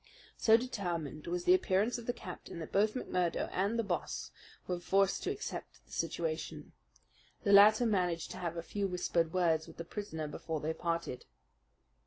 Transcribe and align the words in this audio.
So 0.35 0.57
determined 0.57 1.27
was 1.27 1.43
the 1.43 1.53
appearance 1.53 1.99
of 1.99 2.07
the 2.07 2.11
captain 2.11 2.57
that 2.57 2.71
both 2.71 2.95
McMurdo 2.95 3.49
and 3.51 3.77
his 3.77 3.85
boss 3.85 4.31
were 4.65 4.79
forced 4.79 5.21
to 5.21 5.29
accept 5.29 5.85
the 5.85 5.91
situation. 5.91 6.71
The 7.43 7.53
latter 7.53 7.85
managed 7.85 8.31
to 8.31 8.37
have 8.37 8.57
a 8.57 8.63
few 8.63 8.87
whispered 8.87 9.31
words 9.31 9.67
with 9.67 9.77
the 9.77 9.85
prisoner 9.85 10.27
before 10.27 10.59
they 10.59 10.73
parted. 10.73 11.25